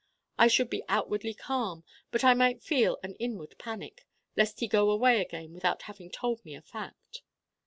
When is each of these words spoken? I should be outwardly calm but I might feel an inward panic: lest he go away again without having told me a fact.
I 0.35 0.47
should 0.47 0.67
be 0.71 0.81
outwardly 0.89 1.35
calm 1.35 1.83
but 2.09 2.23
I 2.23 2.33
might 2.33 2.63
feel 2.63 2.97
an 3.03 3.13
inward 3.19 3.55
panic: 3.59 4.07
lest 4.35 4.59
he 4.59 4.67
go 4.67 4.89
away 4.89 5.21
again 5.21 5.53
without 5.53 5.83
having 5.83 6.09
told 6.09 6.43
me 6.43 6.55
a 6.55 6.61
fact. 6.63 7.21